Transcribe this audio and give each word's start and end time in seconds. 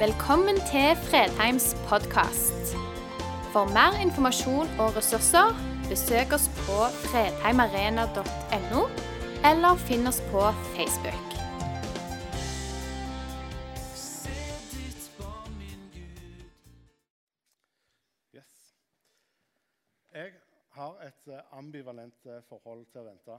Velkommen 0.00 0.56
til 0.56 0.96
Fredheims 1.08 1.66
podkast. 1.88 2.70
For 3.52 3.64
mer 3.76 3.92
informasjon 4.06 4.68
og 4.82 4.94
ressurser, 4.96 5.52
besøk 5.92 6.32
oss 6.36 6.46
på 6.64 6.76
fredheimarena.no, 7.02 8.82
eller 9.50 9.82
finn 9.88 10.08
oss 10.10 10.20
på 10.32 10.44
Facebook. 10.76 11.28
Yes. 18.36 18.54
Jeg 20.14 20.32
har 20.78 20.96
et 21.10 21.28
eh, 21.28 21.58
ambivalent 21.60 22.16
eh, 22.24 22.40
forhold 22.48 22.86
til 22.88 23.04
å 23.04 23.06
vente. 23.10 23.38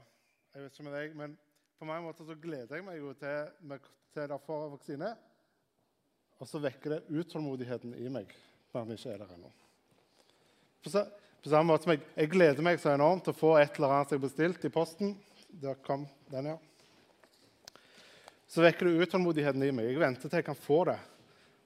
Jeg 0.54 0.62
vet 0.62 0.78
ikke 0.78 0.88
med 0.90 0.96
deg, 1.00 1.18
men 1.24 1.38
På 1.78 1.84
mange 1.84 2.06
måter 2.06 2.22
så 2.22 2.38
gleder 2.38 2.76
jeg 2.76 2.84
meg 2.86 3.02
jo 3.02 3.10
til, 3.18 3.78
til 4.14 4.30
å 4.30 4.42
få 4.46 4.62
vaksine. 4.76 5.08
Og 6.42 6.48
så 6.50 6.58
vekker 6.58 6.96
det 6.96 7.20
utålmodigheten 7.22 7.94
i 8.02 8.08
meg 8.10 8.32
når 8.72 8.88
den 8.88 8.96
ikke 8.96 9.12
er 9.12 9.20
der 9.20 9.34
ennå. 9.36 9.50
På, 10.82 10.90
samme 10.90 11.68
måte 11.68 11.86
som 11.86 11.92
jeg, 11.94 12.02
jeg 12.16 12.30
gleder 12.32 12.66
meg 12.66 12.80
så 12.82 12.90
enormt 12.90 13.22
til 13.28 13.34
å 13.34 13.38
få 13.38 13.52
et 13.60 13.76
eller 13.78 13.94
annet 13.94 14.14
jeg 14.14 14.18
har 14.18 14.24
bestilt 14.24 14.66
i 14.66 14.72
posten. 14.72 15.12
Der 15.62 15.78
kom 15.86 16.08
den, 16.32 16.48
ja. 16.50 16.56
Så 18.50 18.64
vekker 18.64 18.88
det 18.88 19.06
utålmodigheten 19.06 19.62
i 19.64 19.70
meg. 19.76 19.92
Jeg 19.92 20.02
venter 20.02 20.26
til 20.26 20.40
jeg 20.40 20.48
kan 20.48 20.58
få 20.58 20.80
det. 20.90 20.98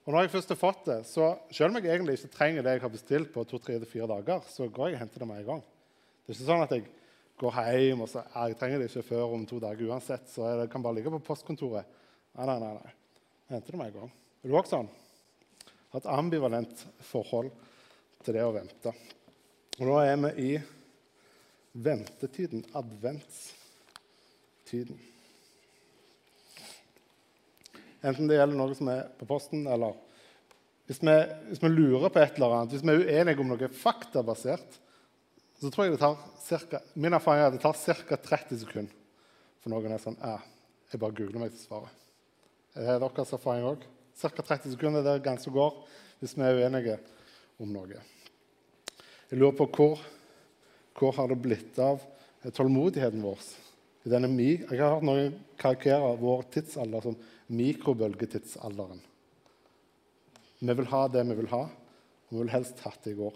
Og 0.05 0.13
når 0.13 0.27
jeg 0.27 0.33
først 0.35 0.53
har 0.53 0.59
fått 0.61 0.85
det, 0.87 0.99
så 1.09 1.31
selv 1.49 1.71
om 1.71 1.79
jeg 1.81 1.95
egentlig 1.95 2.19
ikke 2.19 2.35
trenger 2.37 2.63
det 2.63 2.77
jeg 2.77 2.83
har 2.85 2.93
bestilt 2.93 3.33
på 3.33 3.47
to, 3.49 3.59
tre 3.63 3.79
eller 3.79 3.89
fire 3.89 4.07
dager, 4.13 4.45
så 4.51 4.69
går 4.69 4.91
jeg 4.91 4.99
og 4.99 5.01
henter 5.01 5.23
det 5.23 5.31
med 5.31 5.41
en 5.41 5.49
gang. 5.49 5.65
Det 6.21 6.31
er 6.31 6.37
ikke 6.37 6.51
sånn 6.51 6.63
at 6.67 6.77
jeg 6.77 6.85
går 7.41 7.59
hjem 7.65 8.05
og 8.05 8.11
så 8.11 8.23
jeg 8.29 8.61
trenger 8.61 8.79
det 8.79 8.91
ikke 8.91 9.07
før 9.09 9.35
om 9.35 9.43
to 9.49 9.59
dager 9.63 9.89
uansett, 9.89 10.29
så 10.31 10.53
det 10.61 10.69
kan 10.71 10.85
bare 10.85 10.99
ligge 10.99 11.11
på 11.17 11.23
postkontoret. 11.27 11.89
Nei, 12.37 12.47
nei, 12.47 12.57
nei. 12.61 12.71
nei. 12.77 12.95
Jeg 13.47 13.57
henter 13.57 13.75
det 13.75 13.81
med 13.81 13.91
en 13.91 13.99
gang. 13.99 14.15
Er 14.47 14.53
du 14.53 14.61
også 14.61 14.77
sånn? 14.77 14.87
Har 15.91 16.05
ambivalent 16.15 16.79
forhold 17.03 17.51
til 18.23 18.31
det 18.37 18.45
å 18.47 18.53
vente. 18.55 18.93
Og 19.75 19.83
nå 19.89 19.95
er 19.99 20.15
vi 20.21 20.29
i 20.39 20.55
ventetiden, 21.83 22.63
adventstiden. 22.71 24.95
Enten 28.07 28.31
det 28.31 28.39
gjelder 28.39 28.55
noe 28.55 28.71
som 28.79 28.87
er 28.93 29.11
på 29.19 29.27
posten, 29.27 29.67
eller 29.67 29.99
hvis 30.87 31.03
vi, 31.03 31.17
hvis 31.49 31.63
vi 31.65 31.69
lurer 31.73 32.07
på 32.07 32.23
et 32.23 32.39
eller 32.39 32.55
annet, 32.61 32.71
hvis 32.71 32.87
vi 32.87 32.95
er 32.95 33.03
uenige 33.03 33.43
om 33.43 33.51
noe 33.51 33.67
faktabasert, 33.81 34.71
så 35.59 35.67
tror 35.67 35.89
jeg 35.89 35.97
det 35.97 36.03
tar 36.05 36.15
cirka, 36.45 36.79
min 36.95 37.17
erfaring 37.19 37.43
er 37.43 37.51
at 37.51 37.59
det 37.59 37.65
tar 37.67 37.75
ca. 38.07 38.15
30 38.31 38.63
sekunder 38.63 38.95
for 39.59 39.67
noen 39.75 39.91
er 39.91 39.99
sånn 39.99 40.15
ja, 40.23 40.39
Jeg 40.87 41.03
bare 41.03 41.19
googler 41.19 41.43
meg 41.43 41.51
til 41.51 41.67
svaret. 41.67 41.91
Er 42.79 42.95
det 42.95 43.03
deres 43.03 43.35
erfaring 43.35 43.67
òg? 43.75 43.83
Ca. 44.17 44.29
30 44.33 44.73
sekunder 44.73 45.03
er 45.03 45.19
det 45.19 45.25
ganske 45.27 45.51
går 45.53 45.75
hvis 46.17 46.33
vi 46.37 46.45
er 46.45 46.57
uenige 46.57 46.97
om 47.61 47.69
noe. 47.69 47.99
Jeg 49.29 49.39
lurer 49.39 49.57
på 49.59 49.67
hvor, 49.75 50.01
hvor 50.97 51.13
har 51.17 51.29
det 51.29 51.37
blitt 51.43 51.77
av 51.83 52.01
tålmodigheten 52.55 53.21
vår? 53.21 53.41
Jeg 54.07 54.79
har 54.79 54.95
hørt 54.95 55.05
noen 55.05 55.35
karakterer 55.59 56.17
vår 56.21 56.45
tidsalder 56.53 57.03
som 57.03 57.17
mikrobølgetidsalderen. 57.51 59.01
Vi 60.57 60.73
vil 60.79 60.89
ha 60.89 61.01
det 61.11 61.25
vi 61.27 61.37
vil 61.37 61.51
ha, 61.51 61.63
og 61.67 62.33
vi 62.33 62.39
vil 62.39 62.53
helst 62.55 62.81
hatt 62.85 63.03
det 63.03 63.13
i 63.13 63.19
går. 63.19 63.35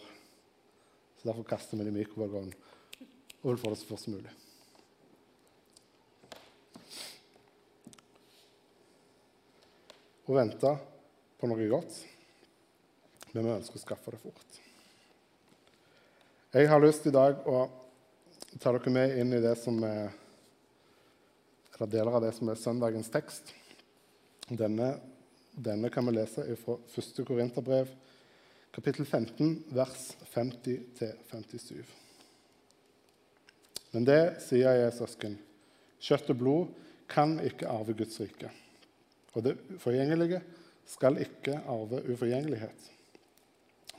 Så 1.20 1.30
Derfor 1.30 1.46
kaster 1.46 1.78
vi 1.78 1.86
det 1.86 1.94
i 1.94 2.00
mikrobølgeovnen 2.00 2.56
og 3.42 3.52
vil 3.52 3.62
få 3.62 3.74
det 3.74 3.82
så 3.82 3.90
fort 3.90 4.02
som 4.02 4.16
mulig. 4.16 4.32
Å 10.32 10.36
vente 10.38 10.70
på 11.36 11.48
noe 11.52 11.66
godt, 11.68 11.96
men 13.34 13.44
vi 13.44 13.52
ønsker 13.52 13.76
å 13.76 13.82
skaffe 13.82 14.14
det 14.14 14.20
fort. 14.22 14.60
Jeg 16.56 16.70
har 16.72 16.80
lyst 16.80 17.10
i 17.10 17.12
dag 17.12 17.44
å 17.52 17.66
ta 18.56 18.72
dere 18.72 18.94
med 18.96 19.18
inn 19.20 19.36
i 19.36 19.42
det 19.44 19.58
som 19.60 19.84
er 19.84 20.14
eller 21.76 21.92
deler 21.98 22.16
av 22.16 22.24
det 22.24 22.32
som 22.38 22.50
er 22.52 22.60
søndagens 22.62 23.10
tekst. 23.12 23.52
Denne, 24.48 24.94
denne 25.52 25.90
kan 25.92 26.06
vi 26.06 26.14
lese 26.14 26.46
fra 26.62 26.78
1. 26.78 27.22
Korinterbrev, 27.28 27.92
kapittel 28.72 29.08
15, 29.10 29.56
vers 29.74 30.12
50-57. 30.32 31.82
Men 33.98 34.08
det 34.08 34.22
sier 34.46 34.78
jeg, 34.78 34.96
søsken, 34.96 35.40
kjøtt 36.00 36.32
og 36.36 36.44
blod 36.46 36.84
kan 37.12 37.40
ikke 37.44 37.68
arve 37.68 37.98
Guds 37.98 38.22
rike. 38.22 38.54
Og 39.36 39.46
det 39.46 39.56
forgjengelige 39.80 40.42
skal 40.92 41.20
ikke 41.24 41.60
arve 41.70 42.02
uforgjengelighet. 42.12 42.88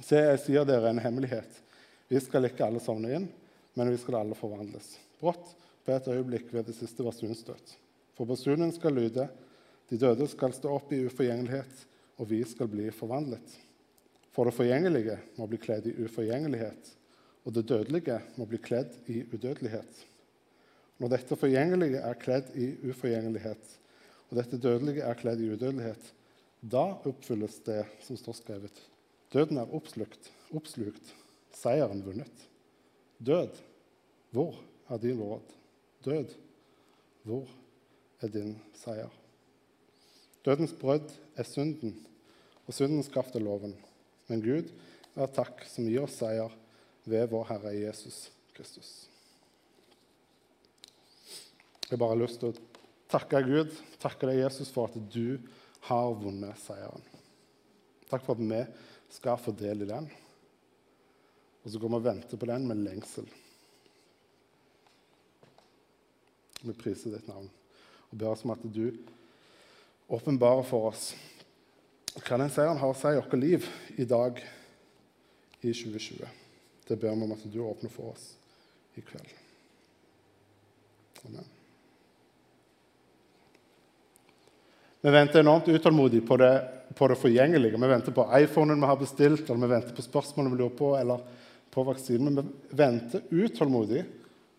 Se, 0.03 0.19
jeg 0.19 0.41
sier 0.43 0.67
dere 0.69 0.91
en 0.93 1.01
hemmelighet. 1.03 1.61
Vi 2.11 2.21
skal 2.21 2.49
ikke 2.49 2.67
alle 2.67 2.83
sovne 2.83 3.13
inn, 3.17 3.29
men 3.79 3.93
vi 3.93 4.01
skal 4.01 4.19
alle 4.21 4.37
forvandles. 4.37 4.97
Brått 5.21 5.55
på 5.87 5.95
et 5.95 6.11
øyeblikk 6.13 6.53
ved 6.53 6.67
det 6.69 6.77
siste 6.77 7.05
basunstøt. 7.07 7.77
For 8.17 8.29
basunen 8.29 8.73
skal 8.75 8.97
lyde, 8.97 9.29
de 9.89 9.99
døde 10.01 10.29
skal 10.29 10.55
stå 10.57 10.73
opp 10.77 10.93
i 10.93 11.03
uforgjengelighet, 11.07 11.85
og 12.21 12.29
vi 12.31 12.43
skal 12.49 12.69
bli 12.71 12.91
forvandlet. 12.95 13.57
For 14.33 14.49
det 14.49 14.57
forgjengelige 14.57 15.19
må 15.39 15.49
bli 15.49 15.61
kledd 15.61 15.89
i 15.91 15.97
uforgjengelighet, 16.05 16.93
og 17.45 17.55
det 17.57 17.67
dødelige 17.69 18.19
må 18.39 18.47
bli 18.49 18.61
kledd 18.63 18.95
i 19.11 19.23
udødelighet. 19.33 20.03
Når 21.03 21.17
dette 21.17 21.37
forgjengelige 21.37 22.01
er 22.05 22.21
kledd 22.21 22.53
i 22.55 22.69
uforgjengelighet, 22.89 23.79
og 24.33 24.39
dette 24.39 24.57
dødelige 24.57 25.05
er 25.05 25.19
kledd 25.21 25.43
i 25.45 25.51
udødelighet, 25.53 26.07
da 26.65 26.87
oppfylles 27.05 27.59
det 27.67 27.83
som 28.01 28.17
står 28.17 28.39
skrevet. 28.39 28.79
Døden 29.29 29.61
er 29.61 29.75
oppslukt, 29.77 30.31
oppslukt, 30.57 31.11
seieren 31.53 32.01
vunnet. 32.07 32.47
Død, 33.21 33.61
hvor 34.33 34.57
er 34.89 35.03
din 35.05 35.21
råd? 35.21 35.53
Død, 36.07 36.33
hvor 37.29 37.45
er 38.25 38.33
din 38.33 38.57
seier? 38.81 39.13
Dødens 40.49 40.73
brød 40.81 41.13
er 41.37 41.45
synden, 41.45 41.99
og 42.65 42.73
syndens 42.73 43.13
kraft 43.13 43.37
er 43.37 43.45
loven. 43.45 43.77
Men 44.33 44.41
Gud 44.41 44.73
er 45.13 45.37
takk 45.37 45.61
som 45.69 45.85
gir 45.85 46.07
oss 46.07 46.17
seier 46.25 46.57
ved 47.05 47.29
vår 47.29 47.51
Herre 47.53 47.77
Jesus 47.77 48.31
Kristus. 48.57 49.11
Jeg 51.85 51.99
har 51.99 52.07
bare 52.09 52.23
lyst 52.25 52.41
til 52.41 52.55
å 52.55 52.72
takke 53.13 53.43
Gud, 53.45 53.77
takke 54.01 54.29
deg, 54.29 54.41
Jesus, 54.43 54.73
for 54.73 54.89
at 54.91 54.97
du 55.13 55.37
har 55.89 56.15
vunnet 56.19 56.59
seieren. 56.63 57.05
Takk 58.09 58.25
for 58.25 58.37
at 58.37 58.45
vi 58.45 58.61
skal 59.13 59.41
få 59.41 59.55
del 59.57 59.85
i 59.85 59.89
den. 59.89 60.09
Og 61.63 61.71
så 61.71 61.79
går 61.79 61.93
vi 61.93 62.01
og 62.01 62.07
venter 62.07 62.41
på 62.41 62.49
den 62.49 62.67
med 62.69 62.83
lengsel. 62.83 63.29
Vi 66.63 66.75
priser 66.79 67.15
ditt 67.15 67.29
navn 67.31 67.49
og 68.13 68.19
ber 68.19 68.35
oss 68.35 68.45
om 68.45 68.53
at 68.55 68.65
du 68.69 68.93
åpenbarer 70.13 70.67
for 70.69 70.91
oss 70.91 71.13
hva 72.13 72.37
den 72.37 72.53
seieren 72.53 72.81
har 72.81 72.93
å 72.93 72.99
si 72.99 73.09
i 73.09 73.17
vårt 73.17 73.39
liv 73.39 73.69
i 73.97 74.05
dag 74.05 74.43
i 75.63 75.73
2020. 75.73 76.29
Det 76.89 76.99
ber 77.01 77.17
vi 77.17 77.25
om 77.25 77.35
at 77.35 77.49
du 77.49 77.59
åpner 77.65 77.95
for 77.95 78.13
oss 78.13 78.29
i 79.01 79.05
kveld. 79.07 79.33
Amen. 81.25 81.62
Vi 85.05 85.11
venter 85.11 85.41
enormt 85.41 85.69
utålmodig 85.69 86.27
på 86.27 86.37
det, 86.37 86.69
på 86.95 87.09
det 87.09 87.17
forgjengelige. 87.19 87.79
Vi 87.79 87.87
venter 87.91 88.13
på 88.15 88.27
iPhonen 88.39 88.81
vi 88.81 88.87
har 88.87 88.97
bestilt, 88.97 89.49
eller 89.51 89.67
vi 89.67 89.71
venter 89.73 89.97
på 89.97 90.03
spørsmålene 90.05 90.55
vi 90.55 90.61
lurer 90.61 90.77
på, 90.79 90.91
eller 90.95 91.25
på 91.75 91.83
vaksinen. 91.83 92.29
Men 92.29 92.37
vi 92.47 92.77
venter 92.79 93.25
utålmodig 93.31 94.05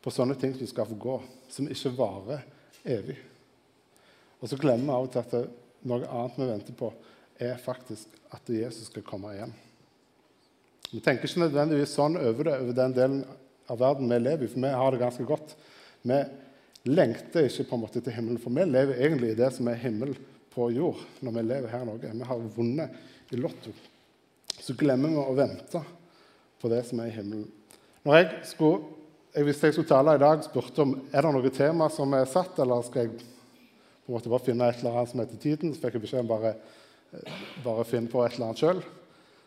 på 0.04 0.12
sånne 0.12 0.36
ting 0.36 0.52
som 0.58 0.68
skal 0.68 0.90
få 0.90 0.98
gå, 1.00 1.16
som 1.48 1.70
ikke 1.72 1.94
varer 1.96 2.44
evig. 2.84 3.16
Og 4.44 4.52
så 4.52 4.60
glemmer 4.60 4.90
vi 4.90 4.98
av 4.98 5.08
og 5.08 5.14
til 5.14 5.22
at 5.24 5.38
det, 5.38 5.42
noe 5.88 6.12
annet 6.12 6.42
vi 6.42 6.50
venter 6.50 6.78
på, 6.82 6.92
er 7.40 7.64
faktisk 7.64 8.20
at 8.36 8.52
Jesus 8.52 8.92
skal 8.92 9.08
komme 9.08 9.32
igjen. 9.38 9.56
Vi 10.92 11.00
tenker 11.00 11.32
ikke 11.32 11.46
nødvendigvis 11.46 11.96
sånn 11.96 12.20
over 12.20 12.50
det, 12.50 12.58
over 12.66 12.80
den 12.82 12.98
delen 13.00 13.24
av 13.72 13.80
verden 13.80 14.12
vi 14.12 14.20
lever 14.20 14.44
i, 14.44 14.52
for 14.52 14.68
vi 14.68 14.76
har 14.76 14.92
det 14.92 15.02
ganske 15.06 15.30
godt. 15.32 15.56
Vi 16.04 16.20
lengter 16.92 17.48
ikke 17.48 17.70
på 17.72 17.80
en 17.80 17.86
måte 17.88 18.04
til 18.04 18.20
himmelen, 18.20 18.44
for 18.44 18.52
vi 18.52 18.68
lever 18.68 19.00
egentlig 19.00 19.32
i 19.32 19.40
det 19.40 19.54
som 19.56 19.72
er 19.72 19.80
himmel 19.80 20.12
på 20.54 20.70
jord. 20.72 21.02
når 21.20 21.32
Vi 21.32 21.44
lever 21.48 21.74
her 21.74 21.82
i 21.82 21.90
Norge. 21.90 22.14
Vi 22.14 22.30
har 22.30 22.48
vunnet 22.56 23.34
i 23.34 23.40
Lotto. 23.42 23.74
Så 24.60 24.76
glemmer 24.78 25.10
vi 25.10 25.20
å 25.20 25.36
vente 25.36 25.82
på 26.62 26.72
det 26.72 26.84
som 26.88 27.02
er 27.02 27.10
i 27.10 27.16
himmelen. 27.16 27.50
Når 28.04 28.20
jeg 28.20 28.30
skulle, 28.54 28.94
jeg 29.34 29.48
visste 29.48 29.70
jeg 29.70 29.78
skulle 29.78 29.90
tale 29.90 30.16
i 30.16 30.22
dag, 30.22 30.44
spurte 30.46 30.84
om 30.84 30.96
er 31.12 31.26
det 31.26 31.34
noe 31.36 31.54
tema 31.56 31.90
som 31.92 32.14
er 32.16 32.30
satt, 32.30 32.60
eller 32.62 32.84
skal 32.86 33.08
jeg 33.08 33.16
på 33.18 34.12
en 34.12 34.18
måte 34.18 34.32
bare 34.32 34.44
finne 34.44 34.68
et 34.68 34.82
eller 34.82 34.98
annet 35.00 35.12
som 35.14 35.24
heter 35.24 35.40
Tiden. 35.40 35.74
Så 35.74 35.82
fikk 35.82 35.98
jeg 35.98 36.06
beskjed 36.06 36.26
om 36.26 36.32
bare, 36.34 36.56
bare 37.64 37.88
finne 37.88 38.12
på 38.12 38.24
et 38.24 38.36
eller 38.36 38.50
annet 38.50 38.64
sjøl. 38.64 38.84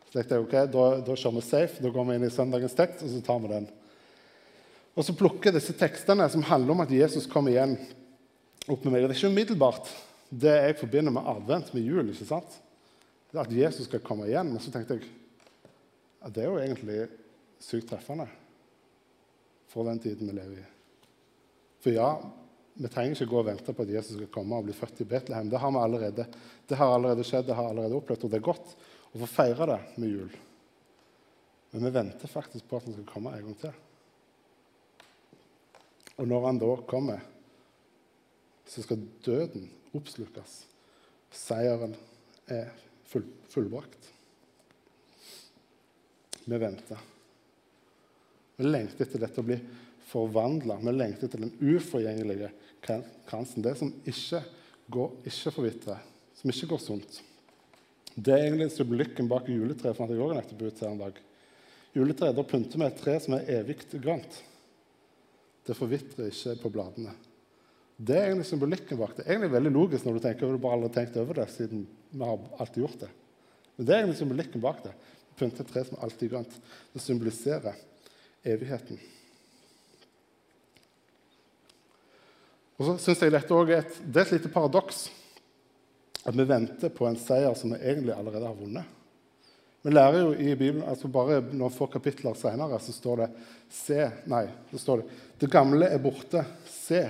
Så 0.06 0.14
tenkte 0.16 0.38
jeg 0.38 0.46
ok, 0.46 0.56
da, 0.72 0.86
da 1.04 1.16
kjører 1.18 1.36
vi 1.36 1.44
safe. 1.44 1.82
Da 1.84 1.92
går 1.92 2.08
vi 2.08 2.16
inn 2.16 2.26
i 2.28 2.32
søndagens 2.32 2.76
tekst, 2.78 3.04
og 3.04 3.12
så 3.12 3.22
tar 3.26 3.42
vi 3.44 3.52
den. 3.52 3.68
Og 4.96 5.04
så 5.04 5.12
plukker 5.16 5.50
jeg 5.50 5.58
disse 5.58 5.76
tekstene 5.76 6.24
som 6.32 6.44
handler 6.48 6.72
om 6.72 6.84
at 6.86 6.92
Jesus 6.94 7.28
kommer 7.28 7.52
igjen, 7.52 7.76
opp 8.66 8.80
med 8.82 8.94
meg. 8.94 9.04
Og 9.04 9.10
det 9.10 9.16
er 9.16 9.20
ikke 9.20 9.34
umiddelbart 9.34 9.90
det 10.30 10.54
jeg 10.54 10.78
forbinder 10.80 11.14
med 11.14 11.28
advent, 11.30 11.74
med 11.74 11.86
jul. 11.86 12.10
ikke 12.10 12.28
sant? 12.28 12.58
Det 13.30 13.42
at 13.42 13.52
Jesus 13.52 13.86
skal 13.86 14.02
komme 14.04 14.26
igjen. 14.26 14.50
Men 14.52 14.62
så 14.62 14.72
tenkte 14.74 14.98
jeg 14.98 15.10
at 16.24 16.34
det 16.34 16.42
er 16.42 16.50
jo 16.50 16.62
egentlig 16.62 17.06
sykt 17.62 17.88
treffende 17.90 18.26
for 19.70 19.86
den 19.86 20.00
tiden 20.02 20.28
vi 20.30 20.34
lever 20.36 20.58
i. 20.62 20.66
For 21.84 21.94
ja, 21.94 22.08
vi 22.76 22.90
trenger 22.92 23.14
ikke 23.14 23.30
gå 23.30 23.38
og 23.40 23.46
vente 23.48 23.72
på 23.72 23.84
at 23.86 23.92
Jesus 23.94 24.16
skal 24.18 24.32
komme 24.32 24.58
og 24.58 24.66
bli 24.66 24.74
født 24.76 25.04
i 25.04 25.08
Betlehem. 25.08 25.48
Det 25.52 25.60
har 25.62 25.72
vi 25.72 25.80
allerede. 25.80 26.26
Det 26.66 26.78
har 26.80 26.92
allerede 26.92 27.24
skjedd, 27.24 27.46
det 27.48 27.56
har 27.56 27.70
allerede 27.70 27.96
opplevd, 27.96 28.26
og 28.26 28.32
det 28.32 28.40
er 28.40 28.50
godt 28.50 28.74
å 29.12 29.22
få 29.22 29.28
feire 29.30 29.68
det 29.70 29.78
med 29.96 30.12
jul. 30.12 30.34
Men 31.72 31.86
vi 31.86 31.94
venter 31.94 32.30
faktisk 32.30 32.68
på 32.68 32.78
at 32.78 32.88
han 32.88 32.96
skal 32.96 33.08
komme 33.08 33.32
en 33.32 33.48
gang 33.48 33.56
til. 33.60 33.78
Og 36.16 36.28
når 36.28 36.46
han 36.46 36.60
da 36.60 36.70
kommer, 36.88 37.24
så 38.66 38.82
skal 38.82 39.04
døden 39.24 39.68
oppslukes. 39.98 40.58
Seieren 41.34 41.94
er 42.46 42.70
full, 43.08 43.26
fullbrakt. 43.52 44.12
Vi 46.46 46.58
venter. 46.62 46.98
Vi 48.56 48.64
lengter 48.64 49.04
etter 49.04 49.22
dette 49.24 49.42
å 49.42 49.46
bli 49.46 49.58
forvandla. 50.06 50.78
Vi 50.80 50.94
lengter 50.94 51.28
etter 51.28 51.42
den 51.42 51.54
uforgjengelige 51.60 52.52
kransen. 53.26 53.64
Det 53.64 53.74
som 53.78 53.90
ikke, 54.06 54.42
går, 54.92 55.16
ikke 55.26 55.54
forvitrer, 55.58 56.04
som 56.38 56.52
ikke 56.52 56.70
går 56.70 56.82
sunt. 56.82 57.22
Det 58.16 58.32
er 58.32 58.46
egentlig 58.46 58.70
symbolikken 58.72 59.28
bak 59.28 59.50
juletreet. 59.50 59.96
fant 59.98 60.12
jeg 60.12 60.22
også 60.22 60.38
nettopp 60.38 60.62
ut 60.62 60.84
her 60.84 60.92
en 60.92 61.02
dag. 61.02 61.18
Juletreet, 61.96 62.36
Da 62.36 62.44
pynter 62.44 62.78
vi 62.78 62.86
et 62.86 63.00
tre 63.00 63.18
som 63.20 63.34
er 63.34 63.50
evig 63.58 63.82
grønt. 63.92 64.42
Det 65.66 65.76
forvitrer 65.76 66.30
ikke 66.30 66.54
på 66.62 66.70
bladene. 66.70 67.12
Det 67.96 68.16
er 68.16 68.26
egentlig 68.28 68.46
symbolikken 68.50 68.98
bak 69.00 69.14
det. 69.16 69.24
Egentlig 69.24 69.52
veldig 69.54 69.72
logisk 69.72 70.04
når 70.04 70.18
du 70.18 70.24
tenker 70.26 70.46
over 70.46 70.56
det, 70.56 70.62
bare 70.66 70.76
aldri 70.76 70.90
tenkt 70.92 71.18
over 71.20 71.38
det, 71.40 71.46
siden 71.54 71.86
vi 72.12 72.24
har 72.28 72.48
alltid 72.60 72.82
gjort 72.84 73.04
det. 73.06 73.10
Men 73.76 73.86
det 73.86 73.94
er 73.94 74.02
egentlig 74.02 74.18
symbolikken 74.20 74.64
bak 74.64 74.82
det. 74.84 74.92
Pynte 75.36 75.64
et 75.64 75.70
tre 75.72 75.84
som 75.84 76.00
alltid 76.04 76.32
grønt. 76.32 76.56
Det 76.92 77.04
symboliserer 77.04 77.78
evigheten. 78.46 79.00
Og 82.76 82.84
så 82.84 82.96
synes 83.00 83.22
jeg 83.24 83.32
dette 83.32 83.56
også 83.56 83.72
er 83.72 83.84
et, 83.84 84.00
Det 84.04 84.20
er 84.20 84.26
et 84.26 84.36
lite 84.36 84.52
paradoks 84.52 85.06
at 86.26 86.34
vi 86.34 86.44
venter 86.44 86.90
på 86.92 87.06
en 87.06 87.16
seier 87.16 87.54
som 87.56 87.72
vi 87.72 87.78
egentlig 87.80 88.12
allerede 88.12 88.48
har 88.48 88.58
vunnet. 88.58 88.84
Vi 89.86 89.92
lærer 89.92 90.18
jo 90.18 90.32
i 90.34 90.54
Bibelen, 90.58 90.82
altså 90.82 91.08
Bare 91.08 91.38
noen 91.52 91.72
få 91.72 91.86
kapitler 91.86 92.34
senere 92.34 92.80
så 92.82 92.92
står 92.92 93.22
det 93.22 93.28
Se, 93.70 94.00
nei, 94.26 94.42
så 94.72 94.80
står 94.82 95.02
det 95.02 95.20
Det 95.40 95.50
gamle 95.52 95.88
er 95.88 96.02
borte. 96.02 96.42
Se, 96.66 97.04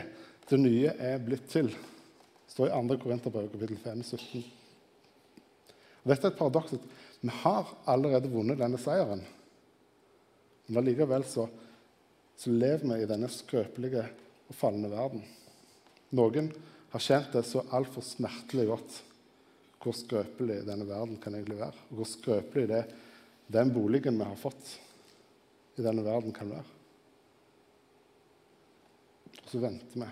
det 0.46 0.58
nye 0.62 0.92
er 0.94 1.22
blitt 1.22 1.48
til. 1.50 1.72
Det 1.72 2.52
står 2.54 2.70
i 2.70 2.74
2. 2.74 2.98
Korinterbrev 3.02 3.48
kapittel 3.50 3.78
5, 3.82 4.02
17. 4.02 4.44
Og 6.04 6.12
dette 6.12 6.28
er 6.28 6.34
et 6.34 6.38
paradoks. 6.38 6.76
Vi 7.20 7.32
har 7.42 7.72
allerede 7.90 8.30
vunnet 8.30 8.60
denne 8.60 8.78
seieren. 8.78 9.24
Men 10.66 10.82
allikevel 10.82 11.24
så, 11.26 11.48
så 12.38 12.52
lever 12.52 12.86
vi 12.92 13.02
i 13.02 13.08
denne 13.10 13.30
skrøpelige 13.32 14.04
og 14.46 14.54
falne 14.54 14.90
verden. 14.92 15.24
Noen 16.14 16.52
har 16.92 17.02
kjent 17.02 17.34
det 17.34 17.42
så 17.48 17.64
altfor 17.74 18.06
smertelig 18.06 18.68
godt 18.70 19.02
hvor 19.86 19.94
skrøpelig 19.94 20.64
denne 20.66 20.82
verden 20.88 21.18
kan 21.22 21.36
egentlig 21.36 21.60
være. 21.60 21.84
Og 21.90 22.00
hvor 22.00 22.08
skrøpelig 22.10 22.66
det, 22.72 22.82
den 23.54 23.70
boligen 23.74 24.18
vi 24.18 24.26
har 24.26 24.38
fått 24.40 24.72
i 25.78 25.84
denne 25.84 26.02
verden, 26.02 26.34
kan 26.34 26.50
være. 26.50 26.66
Og 29.44 29.50
så 29.52 29.62
venter 29.62 30.02
vi 30.02 30.08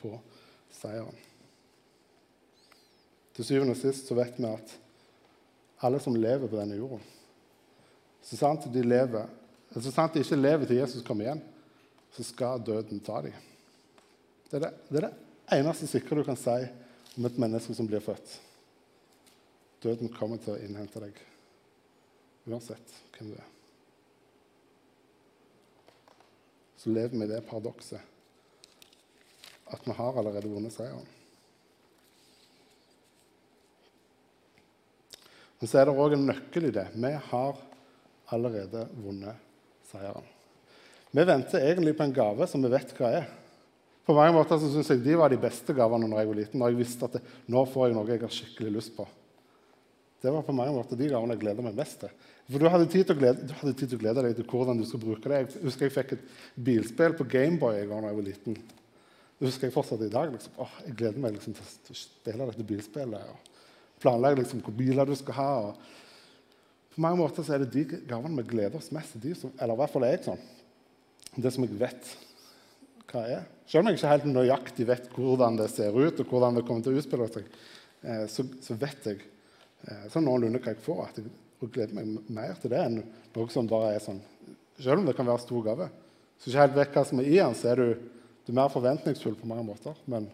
på 0.00 0.12
seieren. 0.72 1.16
Til 3.36 3.44
syvende 3.44 3.74
og 3.76 3.80
sist 3.80 4.08
så 4.08 4.16
vet 4.16 4.38
vi 4.38 4.48
at 4.48 4.76
alle 5.84 6.00
som 6.00 6.16
lever 6.16 6.48
på 6.48 6.56
denne 6.56 6.78
jorda 6.78 7.02
Så 8.24 8.38
sant 8.38 8.64
de, 8.72 8.82
lever, 8.82 9.28
så 9.70 9.92
sant 9.92 10.14
de 10.14 10.22
ikke 10.24 10.38
lever 10.38 10.66
til 10.66 10.80
Jesus 10.80 11.04
kommer 11.04 11.26
igjen, 11.26 11.42
så 12.16 12.24
skal 12.24 12.64
døden 12.64 13.00
ta 13.04 13.20
dem. 13.22 13.36
Det 14.50 14.58
er 14.58 14.64
det, 14.64 14.72
det 14.88 14.98
er 14.98 15.06
det 15.08 15.58
eneste 15.58 15.86
sikre 15.86 16.18
du 16.18 16.24
kan 16.26 16.38
si 16.38 16.56
om 17.16 17.28
et 17.28 17.38
menneske 17.38 17.74
som 17.76 17.86
blir 17.86 18.02
født. 18.02 18.38
Døden 19.84 20.10
kommer 20.10 20.40
til 20.42 20.56
å 20.56 20.58
innhente 20.64 21.02
deg 21.04 21.20
uansett 22.46 22.98
hvem 23.14 23.30
du 23.30 23.38
er. 23.38 23.52
Så 26.76 26.90
lever 26.90 27.14
vi 27.14 27.24
i 27.26 27.30
det 27.30 27.44
paradokset 27.46 28.15
at 29.72 29.82
vi 29.86 29.94
har 29.98 30.18
allerede 30.18 30.50
vunnet 30.50 30.74
seieren. 30.74 31.06
Men 35.58 35.70
så 35.70 35.80
er 35.80 35.88
det 35.88 35.96
òg 35.96 36.14
en 36.14 36.28
nøkkel 36.28 36.68
i 36.68 36.74
det. 36.74 36.86
Vi 36.94 37.12
har 37.30 37.58
allerede 38.34 38.86
vunnet 39.00 39.40
seieren. 39.88 40.26
Vi 41.16 41.24
venter 41.24 41.64
egentlig 41.64 41.96
på 41.96 42.04
en 42.04 42.14
gave 42.14 42.46
som 42.50 42.62
vi 42.62 42.70
vet 42.72 42.92
hva 42.98 43.12
er. 43.22 43.28
På 44.06 44.14
mange 44.14 44.36
måter 44.36 44.60
så 44.60 44.68
synes 44.70 44.90
jeg 44.92 45.02
De 45.02 45.16
var 45.18 45.32
de 45.32 45.38
beste 45.40 45.74
gavene 45.74 46.06
når 46.06 46.20
jeg 46.20 46.28
var 46.28 46.38
liten. 46.40 46.60
Når 46.60 46.72
jeg 46.72 46.80
visste 46.82 47.08
at 47.08 47.16
det, 47.16 47.22
nå 47.50 47.64
får 47.72 47.88
jeg 47.88 47.96
noe 47.96 48.10
jeg 48.10 48.22
har 48.22 48.34
skikkelig 48.36 48.74
lyst 48.76 48.94
på. 48.98 49.06
Det 50.22 50.32
var 50.32 50.44
på 50.46 50.54
mange 50.56 50.74
måter 50.76 50.98
de 50.98 51.08
gavene 51.10 51.34
jeg 51.34 51.42
gleder 51.42 51.64
meg 51.66 51.76
mest 51.78 52.00
til. 52.04 52.12
For 52.46 52.62
Du 52.62 52.68
hadde 52.70 52.88
tid 52.92 53.08
til 53.08 53.16
å 53.16 53.18
glede, 53.18 53.48
tid 53.66 53.88
til 53.88 53.96
å 53.98 54.02
glede 54.04 54.22
deg 54.26 54.36
til 54.38 54.46
hvordan 54.50 54.78
du 54.78 54.86
skulle 54.86 55.08
bruke 55.08 55.30
det. 55.32 55.40
Jeg 55.40 55.64
husker 55.66 55.88
jeg 55.88 55.96
fikk 55.96 56.14
et 56.16 56.28
bilspill 56.68 57.16
på 57.18 57.26
Gameboy 57.32 57.80
da 57.80 58.02
jeg 58.06 58.18
var 58.20 58.28
liten. 58.28 58.58
Det 59.36 59.50
husker 59.50 59.68
jeg 59.68 59.74
fortsatt 59.74 60.04
i 60.06 60.12
dag. 60.12 60.32
Liksom. 60.32 60.56
Åh, 60.64 60.74
jeg 60.86 60.96
gleder 60.96 61.22
meg 61.22 61.36
liksom, 61.36 61.56
til 61.56 61.94
å 61.94 61.98
spille 62.00 62.48
dette 62.48 62.66
bilspillet. 62.66 63.32
og 63.32 64.00
Planlegge 64.02 64.42
liksom, 64.42 64.62
hvilke 64.62 64.76
biler 64.78 65.08
du 65.08 65.16
skal 65.18 65.38
ha. 65.38 65.50
Og 65.68 66.94
på 66.94 67.04
mange 67.04 67.20
måter 67.20 67.44
så 67.44 67.56
er 67.56 67.64
det 67.64 67.72
de 67.74 68.02
gavene 68.08 68.40
vi 68.40 68.48
gleder 68.54 68.78
oss 68.80 68.92
mest 68.96 69.18
til. 69.20 69.36
Eller 69.58 69.76
i 69.76 69.80
hvert 69.82 69.92
fall 69.92 70.08
er 70.08 70.16
jeg 70.16 70.26
sånn. 70.30 70.46
Det 71.36 71.52
som 71.52 71.66
jeg 71.66 71.76
vet 71.76 72.12
hva 73.10 73.24
er. 73.28 73.48
Selv 73.68 73.82
om 73.82 73.90
jeg 73.90 73.98
ikke 73.98 74.12
helt 74.12 74.28
nøyaktig 74.30 74.86
vet 74.88 75.08
hvordan 75.14 75.58
det 75.58 75.70
ser 75.72 75.96
ut, 75.96 76.20
og 76.22 76.30
hvordan 76.30 76.56
det 76.56 76.64
kommer 76.66 76.84
til 76.86 76.96
å 76.96 77.00
utspille 77.00 77.26
seg, 77.34 77.48
eh, 78.02 78.24
så, 78.30 78.46
så, 78.62 78.76
vet 78.80 79.10
jeg 79.10 79.20
eh, 79.20 80.06
sånn 80.12 80.26
noenlunde 80.26 80.62
hva 80.62 80.72
jeg 80.72 80.82
får. 80.84 81.02
at 81.06 81.20
jeg 81.20 81.34
og 81.62 81.72
gleder 81.72 81.96
meg 81.96 82.32
mer 82.32 82.56
til 82.60 82.72
det 82.72 82.80
enn 82.82 82.98
noe 83.00 83.52
som 83.52 83.68
bare 83.68 83.94
er 83.96 84.02
sånn 84.04 84.20
Selv 84.76 85.00
om 85.00 85.06
det 85.08 85.14
kan 85.16 85.24
være 85.24 85.40
stor 85.40 85.62
gave. 85.64 85.86
Så 86.36 86.50
ikke 86.50 86.60
helt 86.66 86.74
vet 86.76 86.96
hva 86.98 87.02
som 87.08 87.20
er 87.22 87.28
i 87.30 87.38
den, 87.38 87.54
så 87.56 87.70
er 87.70 87.80
du, 87.80 88.08
du 88.46 88.52
er 88.52 88.60
mer 88.60 88.70
forventningsfull 88.70 89.34
på 89.34 89.48
mange 89.50 89.66
måter. 89.66 89.96
Men 90.06 90.28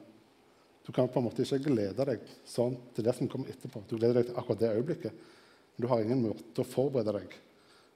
du 0.85 0.93
kan 0.93 1.09
på 1.09 1.21
en 1.21 1.25
måte 1.25 1.47
ikke 1.47 1.63
glede 1.65 2.05
deg 2.05 2.27
sånn 2.45 2.75
til 2.93 3.07
det 3.07 3.15
som 3.17 3.31
kommer 3.31 3.49
etterpå. 3.49 3.85
Du 3.89 3.97
gleder 3.97 4.21
deg 4.21 4.29
til 4.29 4.37
akkurat 4.37 4.61
det 4.61 4.73
øyeblikket. 4.77 5.25
Men 5.73 5.85
du 5.85 5.89
har 5.89 6.05
ingen 6.05 6.25
måte 6.27 6.61
å 6.61 6.69
forberede 6.69 7.15
deg 7.17 7.37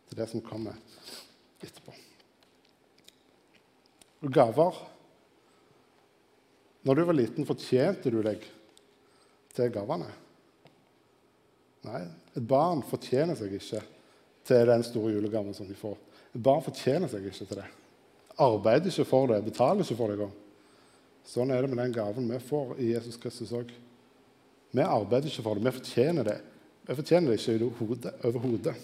til 0.08 0.20
det 0.20 0.28
som 0.30 0.44
kommer 0.44 0.78
etterpå. 1.60 1.94
Og 4.24 4.32
gaver 4.32 4.84
Når 6.86 6.94
du 6.94 7.02
var 7.02 7.16
liten, 7.18 7.46
fortjente 7.46 8.10
du 8.14 8.20
deg 8.22 8.44
til 9.56 9.72
gavene? 9.74 10.06
Nei, 11.82 12.02
et 12.38 12.46
barn 12.46 12.84
fortjener 12.86 13.34
seg 13.34 13.56
ikke 13.58 13.80
til 14.46 14.70
den 14.70 14.84
store 14.86 15.16
julegaven 15.16 15.56
som 15.56 15.66
de 15.66 15.74
får. 15.74 15.98
Et 16.30 16.38
barn 16.46 16.62
fortjener 16.62 17.10
seg 17.10 17.26
ikke 17.26 17.48
til 17.50 17.58
det. 17.58 17.66
Arbeider 18.36 18.90
ikke 18.90 19.08
for 19.08 19.30
det, 19.30 19.44
betaler 19.44 19.84
ikke 19.84 19.96
for 19.96 20.12
det. 20.12 20.28
Sånn 21.26 21.50
er 21.50 21.64
det 21.64 21.70
med 21.72 21.80
den 21.80 21.94
gaven 21.94 22.28
vi 22.30 22.40
får 22.42 22.76
i 22.78 22.92
Jesus 22.92 23.16
Kristus 23.20 23.54
òg. 23.56 23.70
Vi 24.76 24.84
arbeider 24.84 25.30
ikke 25.30 25.44
for 25.46 25.56
det, 25.56 25.64
vi 25.64 25.78
fortjener 25.78 26.28
det. 26.28 26.36
Vi 26.86 26.98
fortjener 26.98 27.32
det 27.32 27.40
ikke 27.40 28.10
overhodet. 28.28 28.76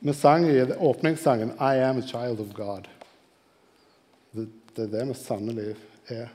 Vi 0.00 0.12
sang 0.12 0.44
i 0.46 0.60
åpningssangen 0.60 1.56
'I 1.58 1.80
am 1.82 1.98
a 1.98 2.02
child 2.02 2.40
of 2.40 2.52
God'. 2.54 2.88
Det, 4.32 4.48
det 4.76 4.84
er 4.84 4.92
det 4.98 5.08
vi 5.08 5.14
sannelig 5.14 5.76
er. 6.08 6.28